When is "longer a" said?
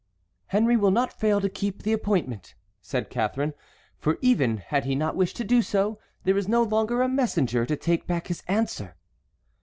6.63-7.07